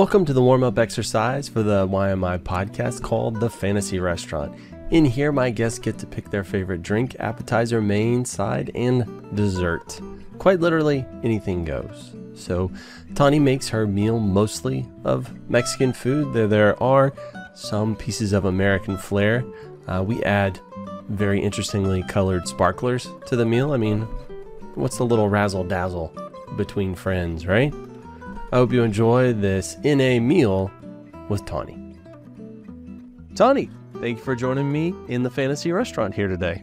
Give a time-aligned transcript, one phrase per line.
[0.00, 4.00] Welcome to the warm up exercise for the Why Am I podcast called The Fantasy
[4.00, 4.58] Restaurant.
[4.90, 9.04] In here, my guests get to pick their favorite drink, appetizer, main, side, and
[9.36, 10.00] dessert.
[10.38, 12.14] Quite literally, anything goes.
[12.32, 12.72] So,
[13.14, 16.32] Tawny makes her meal mostly of Mexican food.
[16.32, 17.12] There, there are
[17.54, 19.44] some pieces of American flair.
[19.86, 20.58] Uh, we add
[21.10, 23.74] very interestingly colored sparklers to the meal.
[23.74, 24.04] I mean,
[24.76, 26.10] what's the little razzle dazzle
[26.56, 27.74] between friends, right?
[28.52, 30.72] I hope you enjoy this NA meal
[31.28, 31.94] with Tawny.
[33.36, 36.60] Tawny, thank you for joining me in the fantasy restaurant here today.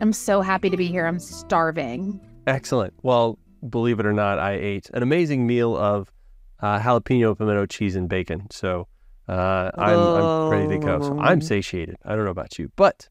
[0.00, 1.06] I'm so happy to be here.
[1.06, 2.20] I'm starving.
[2.48, 2.92] Excellent.
[3.04, 6.10] Well, believe it or not, I ate an amazing meal of
[6.58, 8.48] uh, jalapeno pimento cheese and bacon.
[8.50, 8.88] So
[9.28, 11.00] uh, I'm, I'm ready to go.
[11.02, 11.98] So I'm satiated.
[12.04, 13.08] I don't know about you, but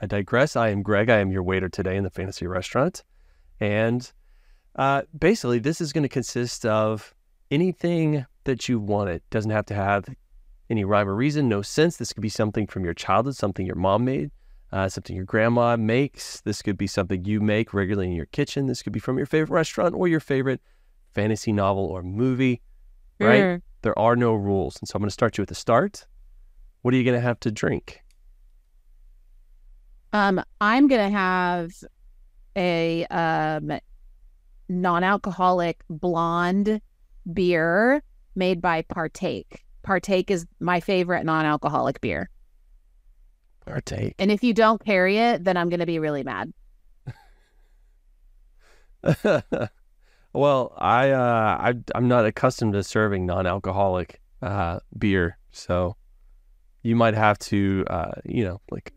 [0.00, 0.56] I digress.
[0.56, 1.10] I am Greg.
[1.10, 3.04] I am your waiter today in the fantasy restaurant.
[3.60, 4.10] And
[4.76, 7.14] uh, basically, this is going to consist of
[7.50, 9.10] anything that you want.
[9.10, 10.08] It doesn't have to have
[10.70, 11.96] any rhyme or reason, no sense.
[11.96, 14.30] This could be something from your childhood, something your mom made,
[14.72, 16.40] uh, something your grandma makes.
[16.42, 18.66] This could be something you make regularly in your kitchen.
[18.66, 20.60] This could be from your favorite restaurant or your favorite
[21.14, 22.60] fantasy novel or movie,
[23.18, 23.42] right?
[23.42, 23.62] Mm.
[23.82, 24.76] There are no rules.
[24.80, 26.06] And so I'm going to start you at the start.
[26.82, 28.02] What are you going to have to drink?
[30.12, 31.72] Um, I'm gonna have
[32.56, 33.78] a um
[34.68, 36.80] non-alcoholic blonde
[37.32, 38.02] beer
[38.34, 39.64] made by Partake.
[39.82, 42.30] Partake is my favorite non-alcoholic beer.
[43.66, 44.14] Partake.
[44.18, 46.52] And if you don't carry it, then I'm gonna be really mad.
[50.32, 55.96] well, I, uh, I I'm not accustomed to serving non-alcoholic uh, beer, so
[56.82, 58.92] you might have to, uh, you know, like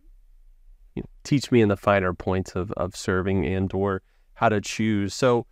[0.96, 4.02] you know, teach me in the finer points of, of serving and or
[4.34, 5.14] how to choose.
[5.14, 5.46] So,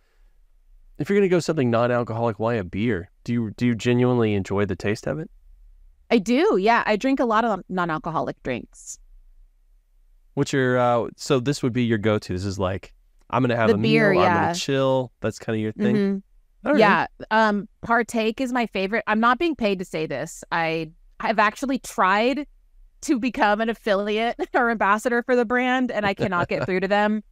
[1.00, 3.10] if you're gonna go something non-alcoholic, why a beer?
[3.24, 5.30] Do you do you genuinely enjoy the taste of it?
[6.10, 6.82] I do, yeah.
[6.86, 8.98] I drink a lot of non-alcoholic drinks.
[10.34, 12.32] What's your uh, so this would be your go-to?
[12.32, 12.92] This is like
[13.30, 14.20] I'm gonna have The a beer, meal.
[14.20, 14.40] I'm yeah.
[14.46, 15.12] gonna chill.
[15.20, 15.96] That's kind of your thing.
[15.96, 16.22] Mhm.
[16.66, 16.78] All right.
[16.78, 19.02] Yeah, um, partake is my favorite.
[19.06, 20.44] I'm not being paid to say this.
[20.52, 22.46] I I have actually tried
[23.02, 26.88] to become an affiliate or ambassador for the brand, and I cannot get through to
[26.88, 27.22] them.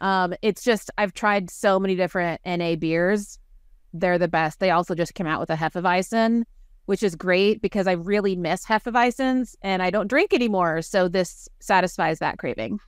[0.00, 3.38] Um, it's just I've tried so many different NA beers.
[3.92, 4.60] They're the best.
[4.60, 6.44] They also just came out with a Hefeweizen,
[6.86, 10.82] which is great because I really miss Hefeweizens and I don't drink anymore.
[10.82, 12.78] So this satisfies that craving.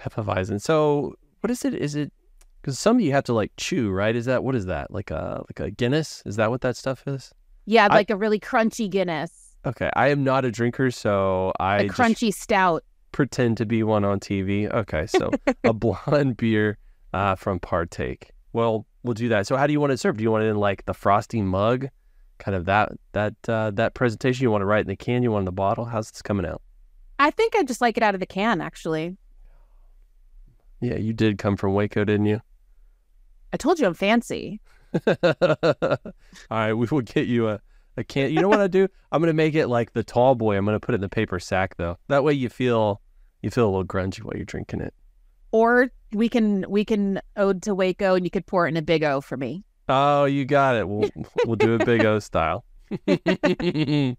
[0.00, 0.60] Hefeweizen.
[0.60, 1.74] So what is it?
[1.74, 2.12] Is it
[2.60, 4.14] because some you have to like chew, right?
[4.14, 4.90] Is that what is that?
[4.90, 6.22] Like a like a Guinness?
[6.24, 7.32] Is that what that stuff is?
[7.66, 11.86] Yeah, like a really crunchy Guinness, Okay, I am not a drinker, so I a
[11.86, 12.84] just crunchy stout.
[13.14, 14.70] Pretend to be one on TV.
[14.70, 15.30] Okay, so
[15.62, 16.76] a blonde beer
[17.14, 18.32] uh, from Partake.
[18.52, 19.46] Well, we'll do that.
[19.46, 20.18] So how do you want it served?
[20.18, 21.88] Do you want it in like the frosty mug,
[22.38, 24.42] kind of that that uh, that presentation?
[24.42, 25.22] You want to write in the can?
[25.22, 25.86] You want in the bottle?
[25.86, 26.60] How's this coming out?
[27.18, 29.16] I think I just like it out of the can, actually.
[30.80, 32.42] Yeah, you did come from Waco, didn't you?
[33.52, 34.60] I told you I'm fancy.
[35.06, 35.96] All
[36.50, 37.60] right, we will get you a,
[37.96, 38.32] a can.
[38.32, 38.88] You know what I do?
[39.12, 40.56] I'm gonna make it like the tall boy.
[40.56, 41.96] I'm gonna put it in the paper sack though.
[42.08, 43.00] That way you feel
[43.44, 44.94] you feel a little grungy while you're drinking it.
[45.52, 48.82] Or we can we can ode to Waco and you could pour it in a
[48.82, 49.62] big O for me.
[49.88, 50.88] Oh, you got it.
[50.88, 51.10] We'll
[51.44, 52.64] we'll do a Big O style.
[53.08, 54.16] All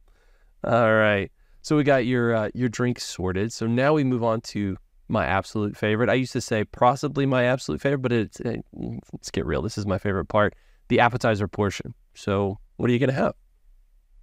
[0.63, 1.31] right.
[1.63, 3.51] So we got your uh, your drinks sorted.
[3.51, 4.77] So now we move on to
[5.07, 6.09] my absolute favorite.
[6.09, 8.57] I used to say possibly my absolute favorite, but it's eh,
[9.11, 9.63] let's get real.
[9.63, 10.53] This is my favorite part,
[10.89, 11.95] the appetizer portion.
[12.13, 13.33] So what are you gonna have?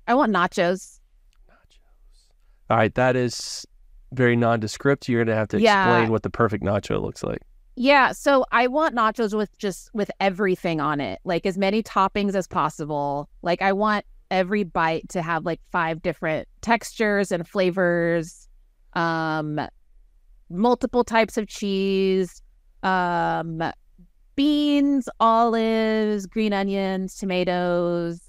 [0.07, 1.01] I want nachos.
[1.49, 2.31] nachos.
[2.71, 3.67] All right, that is
[4.13, 5.09] very nondescript.
[5.09, 5.87] You're gonna have to Yeah.
[5.89, 7.41] explain what the perfect nacho looks like.
[7.75, 12.35] Yeah, so I want nachos with just with everything on it, like as many toppings
[12.35, 13.29] as possible.
[13.41, 18.49] Like I want every bite to have like five different textures and flavors,
[18.93, 19.59] um,
[20.51, 22.43] multiple types of cheese,
[22.83, 23.63] um,
[24.37, 28.21] beans, olives, green onions, tomatoes,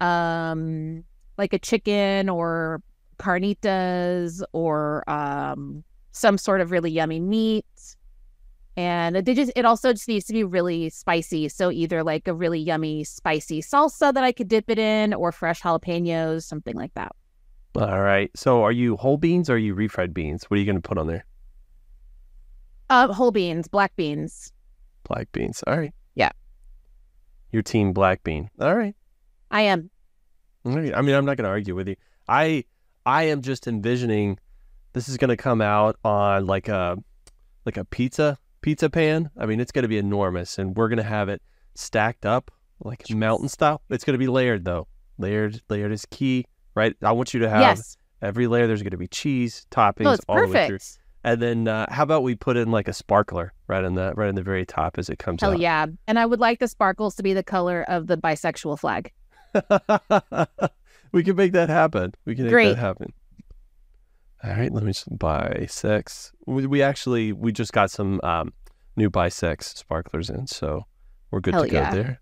[0.00, 1.02] um,
[1.38, 2.80] like a chicken or
[3.18, 7.64] carnitas or um, some sort of really yummy meat
[8.76, 12.34] and it just it also just needs to be really spicy so either like a
[12.34, 16.92] really yummy spicy salsa that i could dip it in or fresh jalapenos something like
[16.94, 17.12] that
[17.76, 18.30] All right.
[18.34, 20.44] So are you whole beans or are you refried beans?
[20.44, 21.26] What are you gonna put on there?
[22.88, 24.52] uh whole beans black beans
[25.08, 25.62] Black beans.
[25.66, 25.94] All right.
[26.14, 26.32] Yeah.
[27.52, 28.50] Your team black bean.
[28.60, 28.94] All right.
[29.50, 29.90] i am
[30.64, 30.94] All right.
[30.94, 31.96] I mean, I'm not going to argue with you.
[32.28, 32.64] I
[33.06, 34.38] I am just envisioning
[34.92, 36.98] this is going to come out on like a
[37.64, 39.30] like a pizza pizza pan.
[39.38, 41.40] I mean, it's going to be enormous, and we're going to have it
[41.76, 42.50] stacked up
[42.82, 43.80] like mountain style.
[43.90, 44.88] It's going to be layered though.
[45.18, 46.94] Layered, layered is key, right?
[47.02, 47.96] I want you to have yes.
[48.20, 48.66] every layer.
[48.66, 50.76] There's going to be cheese toppings No, it's all the way through.
[50.78, 50.98] perfect.
[51.24, 54.28] And then uh, how about we put in like a sparkler right in the right
[54.28, 55.60] in the very top as it comes Hell out.
[55.60, 55.86] yeah.
[56.06, 59.12] And I would like the sparkles to be the color of the bisexual flag.
[61.12, 62.14] we can make that happen.
[62.24, 62.68] We can make Great.
[62.68, 63.12] that happen.
[64.44, 66.32] All right, let me just buy six.
[66.46, 68.52] We, we actually we just got some um,
[68.96, 70.84] new bisex sparklers in, so
[71.30, 71.94] we're good Hell to go yeah.
[71.94, 72.20] there.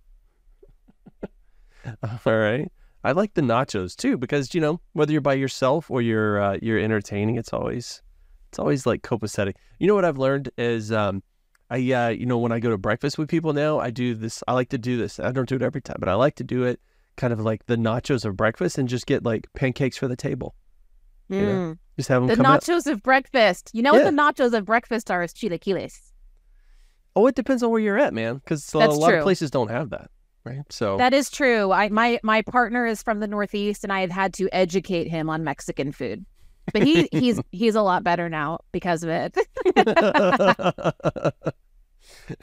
[2.27, 2.71] All right.
[3.03, 6.59] I like the nachos too because you know whether you're by yourself or you're uh,
[6.63, 8.01] you're entertaining, it's always
[8.49, 9.55] it's always like copacetic.
[9.79, 11.23] You know what I've learned is um,
[11.69, 14.43] I uh, you know when I go to breakfast with people now, I do this.
[14.49, 15.21] I like to do this.
[15.21, 16.81] I don't do it every time, but I like to do it
[17.17, 20.55] kind of like the nachos of breakfast and just get like pancakes for the table.
[21.29, 21.79] You know, Mm.
[21.97, 22.61] Just have them The come out.
[22.63, 23.71] nachos of breakfast.
[23.73, 25.97] You know what the nachos of breakfast are is chilaquiles.
[27.17, 29.71] Oh, it depends on where you're at, man, because a That's lot of places don't
[29.71, 30.11] have that,
[30.43, 30.63] right?
[30.71, 31.71] So That is true.
[31.71, 35.31] I my my partner is from the Northeast, and I have had to educate him
[35.31, 36.27] on Mexican food.
[36.73, 39.37] But he he's he's a lot better now because of it.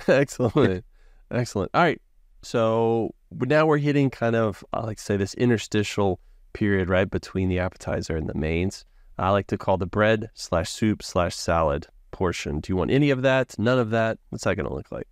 [0.08, 0.86] excellent,
[1.32, 1.72] excellent.
[1.74, 2.02] All right,
[2.42, 6.20] so now we're hitting kind of I like to say this interstitial
[6.54, 8.86] period right between the appetizer and the mains.
[9.18, 12.60] I like to call the bread slash soup slash salad portion.
[12.60, 13.58] Do you want any of that?
[13.58, 14.18] None of that?
[14.30, 15.08] What's that going to look like?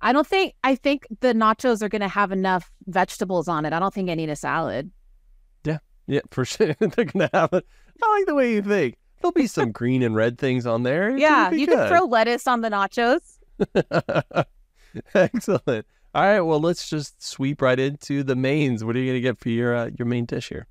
[0.00, 3.72] I don't think I think the nachos are going to have enough vegetables on it.
[3.72, 4.90] I don't think I need a salad.
[5.64, 6.74] Yeah, yeah, for sure.
[6.78, 7.66] They're going to have it.
[8.02, 8.96] I like the way you think.
[9.20, 11.10] There'll be some green and red things on there.
[11.10, 11.76] It's yeah, you good.
[11.76, 13.38] can throw lettuce on the nachos.
[15.14, 15.86] Excellent.
[16.18, 16.40] All right.
[16.40, 18.82] Well, let's just sweep right into the mains.
[18.82, 20.66] What are you going to get for your uh, your main dish here?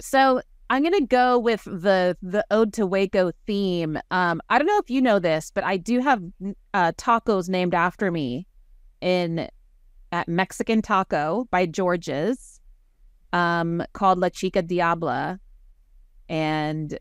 [0.00, 0.40] So
[0.70, 3.98] I'm gonna go with the the Ode to Waco theme.
[4.10, 6.22] Um, I don't know if you know this, but I do have
[6.72, 8.46] uh, tacos named after me
[9.02, 9.50] in
[10.10, 12.58] at Mexican Taco by George's,
[13.34, 15.38] um, called La Chica Diabla,
[16.30, 16.98] and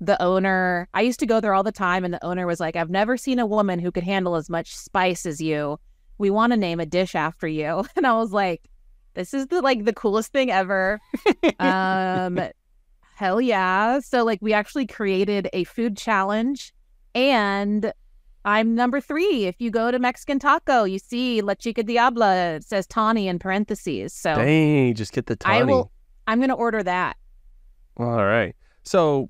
[0.00, 0.88] the owner.
[0.94, 3.18] I used to go there all the time, and the owner was like, "I've never
[3.18, 5.78] seen a woman who could handle as much spice as you.
[6.20, 8.62] We want to name a dish after you." And I was like,
[9.14, 11.00] "This is the like the coolest thing ever."
[11.58, 12.38] um
[13.16, 16.72] hell yeah so like we actually created a food challenge
[17.14, 17.92] and
[18.46, 22.64] i'm number three if you go to mexican taco you see la chica diabla it
[22.64, 25.92] says tawny in parentheses so Dang, just get the i will
[26.26, 27.18] i'm gonna order that
[28.00, 28.56] All right.
[28.82, 29.28] So,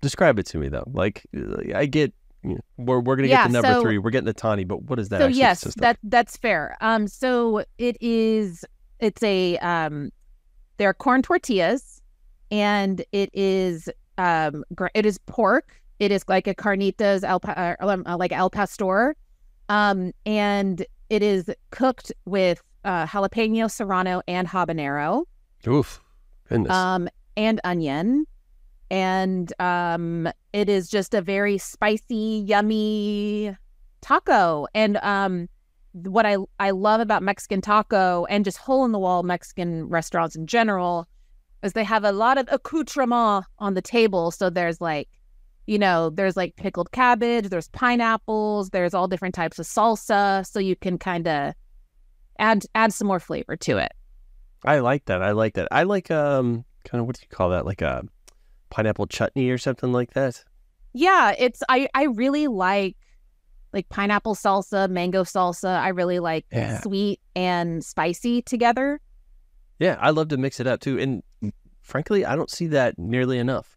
[0.00, 0.88] describe it to me though.
[0.92, 3.98] Like, uh, I get you know, we're we're gonna Yeah, get the number so- three.
[3.98, 6.76] We're getting the tawny, but what is that so actually yes that that's fair.
[6.80, 8.64] Um so it is
[9.00, 10.10] it's a um
[10.78, 12.00] they're corn tortillas
[12.50, 15.80] and it is um it is pork.
[15.98, 19.14] It is like a carnitas al pa- uh, um, uh, like al pastor.
[19.68, 25.24] Um and it is cooked with uh jalapeno serrano and habanero.
[25.68, 26.02] Oof,
[26.48, 26.72] goodness.
[26.72, 28.26] um, and onion.
[28.92, 33.56] And um, it is just a very spicy, yummy
[34.02, 34.66] taco.
[34.74, 35.48] And um,
[35.92, 40.36] what I I love about Mexican taco and just hole in the wall Mexican restaurants
[40.36, 41.08] in general
[41.62, 44.30] is they have a lot of accoutrement on the table.
[44.30, 45.08] So there's like,
[45.66, 50.58] you know, there's like pickled cabbage, there's pineapples, there's all different types of salsa, so
[50.58, 51.54] you can kind of
[52.38, 53.92] add add some more flavor to it.
[54.66, 55.22] I like that.
[55.22, 55.68] I like that.
[55.70, 57.64] I like um kind of what do you call that?
[57.64, 58.02] Like a
[58.72, 60.42] pineapple chutney or something like that.
[60.94, 62.96] Yeah, it's I I really like
[63.72, 65.78] like pineapple salsa, mango salsa.
[65.78, 66.80] I really like Yeah.
[66.80, 69.00] sweet and spicy together.
[69.78, 70.98] Yeah, I love to mix it up too.
[70.98, 71.22] And
[71.80, 73.76] frankly, I don't see that nearly enough.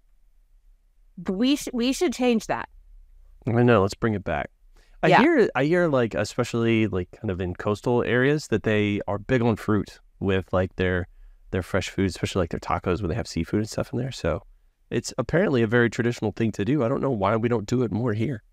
[1.30, 2.68] We sh- we should change that.
[3.48, 3.82] I know.
[3.82, 4.50] Let's bring it back.
[5.04, 5.20] I Yeah.
[5.22, 9.42] hear, I hear, like especially like kind of in coastal areas that they are big
[9.42, 11.08] on fruit with like their
[11.52, 14.12] their fresh food, especially like their tacos when they have seafood and stuff in there.
[14.12, 14.42] So
[14.96, 16.82] it's apparently a very traditional thing to do.
[16.82, 18.44] I don't know why we don't do it more here.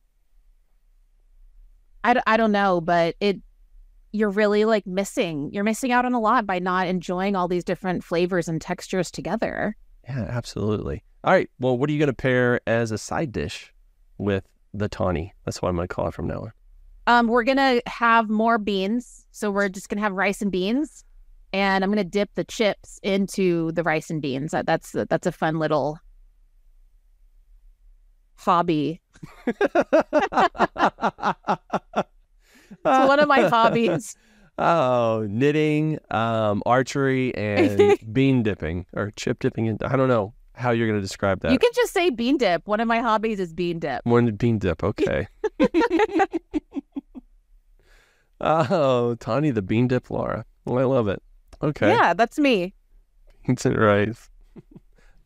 [2.03, 3.41] I, d- I don't know, but it
[4.11, 5.51] you're really like missing.
[5.53, 9.09] You're missing out on a lot by not enjoying all these different flavors and textures
[9.13, 9.77] together.
[10.09, 11.05] Yeah, absolutely.
[11.23, 11.49] All right.
[11.61, 13.73] Well, what are you going to pair as a side dish
[14.19, 14.45] with
[14.75, 15.33] the tawny?
[15.45, 16.53] That's what I'm going to call it from now on.
[17.07, 21.05] Um, we're gonna have more beans, so we're just gonna have rice and beans,
[21.53, 24.53] and I'm gonna dip the chips into the rice and beans.
[24.53, 25.99] That, that's that's a fun little
[28.45, 29.01] hobby.
[32.85, 34.17] It's one of my hobbies.
[34.59, 39.67] Oh, knitting, um, archery, and bean dipping or chip dipping.
[39.67, 41.53] In, I don't know how you're going to describe that.
[41.53, 42.67] You can just say bean dip.
[42.67, 44.05] One of my hobbies is bean dip.
[44.05, 44.85] More than bean dip.
[44.85, 45.27] Okay.
[48.41, 50.45] oh, Tawny the bean dip, Lara.
[50.65, 51.23] Well, I love it.
[51.63, 51.89] Okay.
[51.89, 52.75] Yeah, that's me.
[53.47, 54.29] And rice.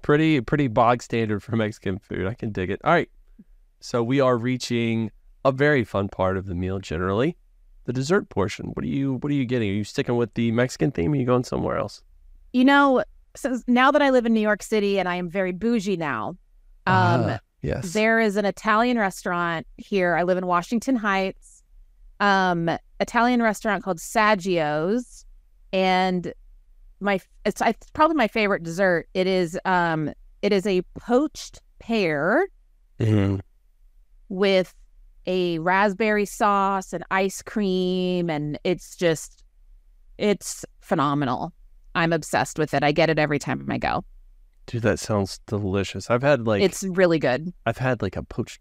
[0.07, 2.29] Pretty pretty bog standard for Mexican food.
[2.29, 2.81] I can dig it.
[2.85, 3.11] All right.
[3.81, 5.11] So we are reaching
[5.45, 7.37] a very fun part of the meal generally.
[7.87, 8.67] The dessert portion.
[8.67, 9.69] What are you what are you getting?
[9.69, 12.03] Are you sticking with the Mexican theme or are you going somewhere else?
[12.53, 13.03] You know,
[13.35, 16.29] so now that I live in New York City and I am very bougie now,
[16.87, 17.93] um, Ah, yes.
[17.93, 20.15] there is an Italian restaurant here.
[20.15, 21.65] I live in Washington Heights.
[22.21, 22.71] Um,
[23.01, 25.27] Italian restaurant called Saggio's,
[25.73, 26.33] and
[27.01, 29.09] my it's, it's probably my favorite dessert.
[29.15, 30.13] It is um
[30.43, 32.47] it is a poached pear
[33.01, 33.41] Mhm.
[34.29, 34.75] with
[35.27, 39.43] a raspberry sauce and ice cream, and it's just
[40.19, 41.53] it's phenomenal.
[41.95, 42.83] I'm obsessed with it.
[42.83, 44.05] I get it every time I go.
[44.67, 46.11] Dude, that sounds delicious.
[46.11, 47.53] I've had like it's really good.
[47.67, 48.61] I've had like a poached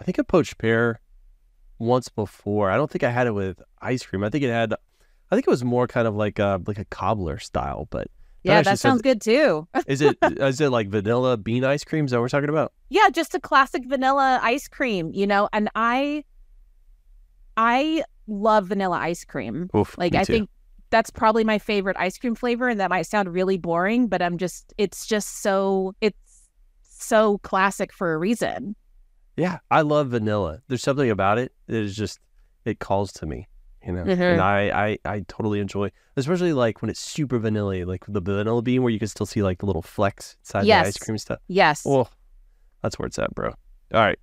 [0.00, 1.00] I think a poached pear
[1.78, 2.70] once before.
[2.70, 4.24] I don't think I had it with ice cream.
[4.24, 4.74] I think it had
[5.30, 8.08] I think it was more kind of like a like a cobbler style, but
[8.44, 9.68] Yeah, that sounds good too.
[9.86, 12.04] is it is it like vanilla bean ice cream?
[12.06, 12.72] Is that what we're talking about?
[12.90, 16.24] yeah, just a classic vanilla ice cream, you know, and I
[17.56, 19.68] I love vanilla ice cream.
[19.76, 20.32] Oof, Like I too.
[20.32, 20.50] think
[20.90, 24.38] that's probably my favorite ice cream flavor and that might sound really boring, but I'm
[24.38, 26.16] just it's just so it's
[26.82, 28.74] so classic for a reason.
[29.36, 30.60] Yeah, I love vanilla.
[30.68, 32.18] There's something about it that is just
[32.64, 33.48] it calls to me,
[33.86, 34.04] you know.
[34.04, 34.32] Mhm.
[34.32, 38.62] And I, I I totally enjoy, especially like when it's super vanilla, like the vanilla
[38.62, 41.38] bean, where you can still see like the little flecks inside the ice cream stuff.
[41.48, 41.84] Yes.
[41.86, 42.08] Oh,
[42.82, 43.48] that's where it's at, bro.
[43.94, 44.18] All right,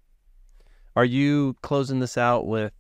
[0.96, 2.72] are you closing this out with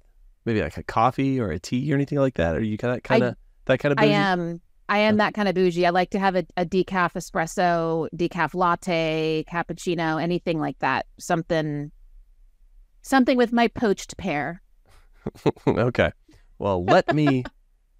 [0.45, 2.55] maybe like a coffee or a tea or anything like that?
[2.55, 3.99] Are you kind of kind of that kind of?
[3.99, 5.85] I am I am that kind of bougie.
[5.85, 11.07] I like to have a, a decaf espresso, decaf latte, cappuccino, anything like that.
[11.17, 11.91] Something
[13.01, 14.61] something with my poached pear.
[15.67, 16.11] okay.
[16.57, 17.43] Well, let me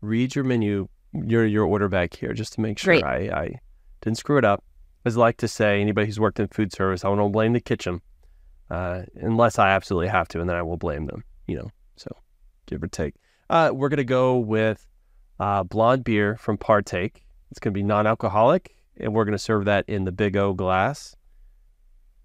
[0.01, 3.03] read your menu, your your order back here, just to make sure Great.
[3.03, 3.59] I, I
[4.01, 4.63] didn't screw it up.
[5.03, 7.59] As I like to say, anybody who's worked in food service, I won't blame the
[7.59, 8.01] kitchen,
[8.71, 11.23] uh, unless I absolutely have to, and then I will blame them.
[11.47, 12.15] You know, so
[12.65, 13.15] give or take.
[13.49, 14.87] Uh, we're gonna go with
[15.39, 17.25] uh, blonde beer from Partake.
[17.51, 21.15] It's gonna be non-alcoholic, and we're gonna serve that in the Big O glass.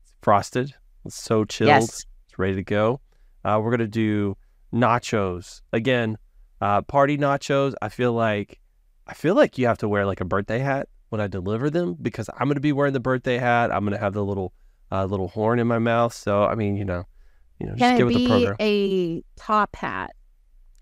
[0.03, 0.75] It's frosted.
[1.05, 1.69] It's so chilled.
[1.69, 2.07] Yes.
[2.29, 3.01] It's ready to go.
[3.45, 4.37] Uh, we're gonna do
[4.73, 6.19] nachos again.
[6.61, 7.75] Uh, party nachos.
[7.81, 8.61] I feel like
[9.07, 11.97] I feel like you have to wear like a birthday hat when I deliver them
[12.01, 13.73] because I'm gonna be wearing the birthday hat.
[13.73, 14.53] I'm gonna have the little
[14.93, 16.13] uh, little horn in my mouth.
[16.13, 17.05] So I mean, you know,
[17.59, 18.57] you know, just Can get it with the be program.
[18.61, 20.11] a top hat?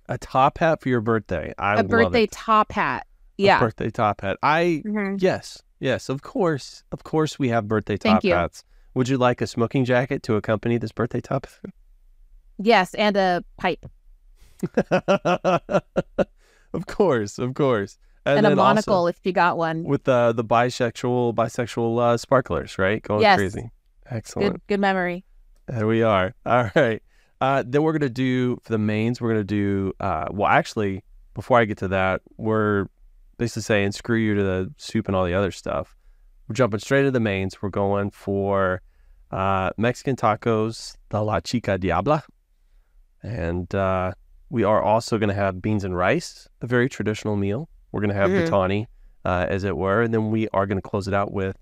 [0.09, 1.53] A top hat for your birthday.
[1.59, 2.33] I A birthday it.
[2.33, 3.07] top hat.
[3.39, 3.61] A Yeah.
[3.61, 4.37] birthday top hat.
[4.43, 5.21] I Mhm.
[5.23, 8.65] yes, yes, of course, of course, we have birthday top hats.
[8.95, 11.47] Would you like a smoking jacket to accompany this birthday top?
[12.59, 13.87] Yes, and a pipe.
[16.75, 19.85] of course, of course, And, a monocle if you got one.
[19.85, 23.03] with the the bisexual bisexual uh, sparklers, right?
[23.03, 23.39] Going Yes.
[23.39, 23.71] crazy.
[24.11, 24.53] Excellent.
[24.55, 25.25] Good good memory.
[25.67, 26.35] There we are.
[26.47, 27.03] All right.
[27.41, 29.21] Uh, then we're gonna do for the mains.
[29.21, 29.93] We're gonna do.
[30.01, 32.87] Uh, well, actually, before I get to that, we're
[33.37, 35.97] basically saying screw you to the soup and all the other stuff.
[36.49, 37.63] We're jumping straight to the mains.
[37.63, 38.83] We're going for
[39.31, 42.23] uh, Mexican tacos, the La Chica Diabla,
[43.23, 44.13] and uh,
[44.51, 47.69] we are also gonna have beans and rice, a very traditional meal.
[47.93, 48.45] We're gonna have Mhm.
[48.45, 48.89] the tawny,
[49.25, 51.57] uh, as it were, and then we are gonna close it out with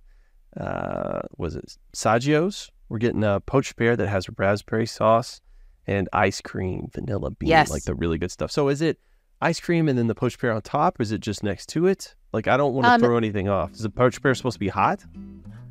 [0.56, 2.70] uh, was it Saggio's?
[2.88, 5.40] We're getting a poached pear that has raspberry sauce
[5.86, 7.70] and ice cream, vanilla bean, Yes.
[7.70, 8.50] like the really good stuff.
[8.50, 8.98] So is it
[9.42, 11.86] ice cream and then the poached pear on top, or is it just next to
[11.86, 12.14] it?
[12.32, 13.72] Like I don't want to Um, throw anything off.
[13.72, 15.04] Is the poached pear supposed to be hot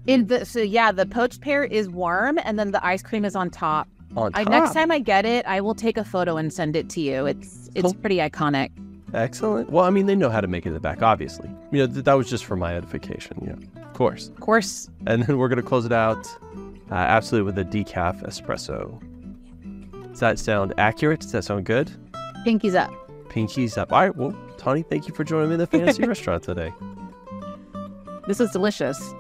[0.08, 3.36] In the, so yeah, the poached pear is warm and then the ice cream is
[3.36, 3.88] on top.
[4.16, 6.90] On I, next time I get it, I will take a photo and send it
[6.90, 7.26] to you.
[7.26, 7.94] It's it's Cool.
[7.96, 8.72] pretty iconic.
[9.14, 9.70] Excellent.
[9.70, 11.50] Well, I mean, they know how to make it in the back, obviously.
[11.72, 13.38] You know, th- that was just for my edification.
[13.42, 14.30] You know, of course.
[14.30, 14.90] Of course.
[15.08, 16.26] And then we're gonna close it out,
[16.92, 19.00] uh, absolutely with a decaf espresso.
[20.10, 21.20] Does that sound accurate?
[21.22, 21.92] Does that sound good?
[22.46, 22.92] Pinkies up.
[23.30, 23.92] Pinkies up.
[23.92, 24.16] All right.
[24.16, 26.72] Well, Tawny, thank you for joining me in the fantasy restaurant today.
[28.28, 29.14] This is delicious.